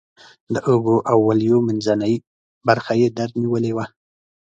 [0.53, 2.15] د اوږو او ولیو منځنۍ
[2.67, 3.85] برخه یې درد نیولې وه.